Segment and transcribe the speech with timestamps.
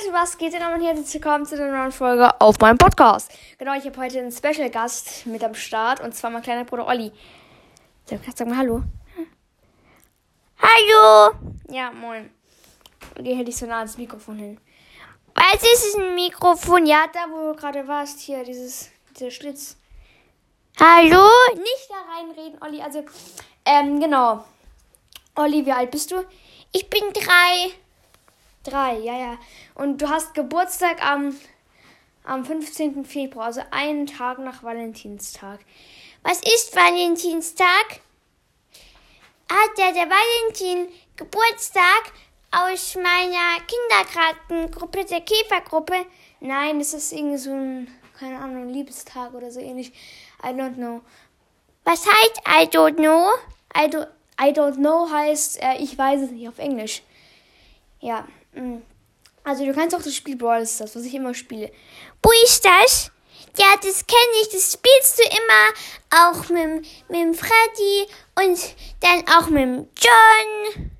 [0.00, 0.62] Leute, was geht denn?
[0.62, 3.30] Und herzlich willkommen zu einer neuen Folge auf meinem Podcast.
[3.58, 6.86] Genau, ich habe heute einen Special Gast mit am Start und zwar mein kleiner Bruder
[6.86, 7.12] Olli.
[8.06, 8.82] Sag, mal Hallo.
[10.58, 11.34] Hallo,
[11.68, 12.30] Ja, moin.
[13.16, 14.60] Geh halt nicht so nah ans Mikrofon hin.
[15.34, 16.86] was ist ein Mikrofon?
[16.86, 18.88] Ja, da wo du gerade warst, hier, dieses,
[19.18, 19.76] dieser Schlitz.
[20.78, 21.28] Hallo?
[21.56, 22.80] Nicht da reinreden, Olli.
[22.80, 23.04] Also,
[23.66, 24.44] ähm, genau.
[25.34, 26.24] Olli, wie alt bist du?
[26.72, 27.72] Ich bin drei.
[28.62, 29.38] Drei, ja, ja.
[29.74, 31.34] Und du hast Geburtstag am,
[32.24, 33.06] am 15.
[33.06, 35.60] Februar, also einen Tag nach Valentinstag.
[36.22, 38.00] Was ist Valentinstag?
[39.50, 42.12] Hat ja der Valentin Geburtstag
[42.50, 45.94] aus meiner Kindergartengruppe, der Käfergruppe?
[46.40, 47.88] Nein, das ist irgendwie so ein,
[48.18, 49.90] keine Ahnung, Liebestag oder so ähnlich.
[50.44, 51.00] I don't know.
[51.84, 53.30] Was heißt I don't know?
[53.74, 54.08] I don't,
[54.38, 57.02] I don't know heißt, äh, ich weiß es nicht auf Englisch.
[58.00, 58.26] Ja.
[58.54, 58.82] mm.
[59.42, 61.72] Also du kannst auch das Spiel Brawl Stars, was ich immer spiele.
[62.22, 63.10] Wo ist das?
[63.58, 64.48] Ja, das kenne ich.
[64.50, 70.90] Das spielst du immer auch mit, mit dem Freddy und dann auch mit dem John.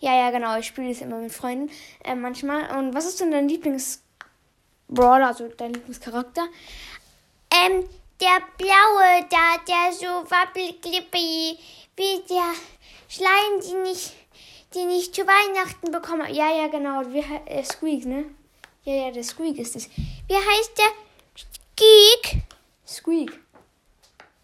[0.00, 0.58] Ja, ja, genau.
[0.58, 1.70] Ich spiele das immer mit Freunden
[2.04, 2.76] äh, manchmal.
[2.76, 6.48] Und was ist denn dein Lieblings-Brawler, also dein Lieblingscharakter?
[7.52, 7.88] Ähm,
[8.20, 11.58] der blaue da, der so wabbelglippi,
[11.96, 12.52] wie der
[13.08, 14.12] Schleim, den ich,
[14.76, 16.30] den ich zu Weihnachten bekomme.
[16.30, 17.02] Ja, ja, genau.
[17.08, 18.26] Wie, äh, Squeak, ne?
[18.84, 19.88] Ja, ja, der Squeak ist es.
[20.28, 20.92] Wie heißt der?
[21.74, 22.42] Geek?
[22.86, 23.40] Squeak.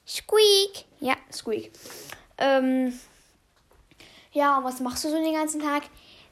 [0.06, 0.84] Squeak.
[1.00, 1.70] Ja, Squeak.
[2.39, 2.98] Ähm,
[4.33, 5.84] ja, und was machst du so den ganzen Tag?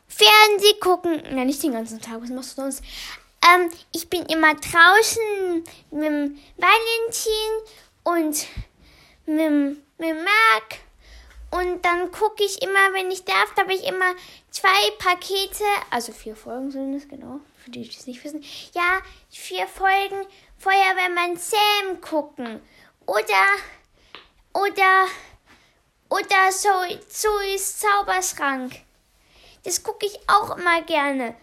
[0.09, 1.23] Fernseh gucken.
[1.31, 2.23] Na, nicht den ganzen Tag.
[2.23, 2.83] Was machst du sonst?
[3.45, 7.53] Ähm, ich bin immer draußen mit dem Valentin
[8.03, 8.47] und
[9.27, 10.80] mit, mit Marc.
[11.51, 14.15] Und dann gucke ich immer, wenn ich darf, da habe ich immer
[14.51, 17.41] zwei Pakete, Also vier Folgen sind es, genau.
[17.57, 18.45] Für die, die es nicht wissen.
[18.73, 20.27] ja, vier Folgen
[20.59, 22.62] Feuerwehrmann Sam gucken.
[23.07, 23.47] Oder,
[24.53, 25.07] oder,
[26.08, 26.69] oder so,
[27.55, 28.77] ist Zauberschrank.
[29.64, 31.35] Das gucke ich auch immer gerne.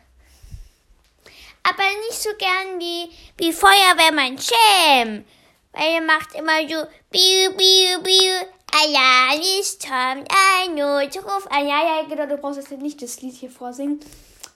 [1.63, 5.25] Aber nicht so gern wie, wie Feuerwehrmann Sam.
[5.73, 8.47] Weil er macht immer so, biu, biu, biu,
[8.79, 11.47] Alarm ist kommt, ein Notruf.
[11.49, 12.27] Ah, ja, ja, genau.
[12.27, 13.99] Du brauchst jetzt nicht das Lied hier vorsingen.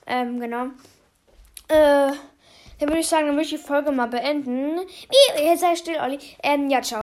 [0.06, 0.66] Ähm, genau.
[1.66, 2.12] Äh,
[2.78, 4.78] dann würde ich sagen, dann würde ich die Folge mal beenden.
[5.36, 6.20] Jetzt sei still, Olli.
[6.42, 7.00] Ähm, ja, ciao.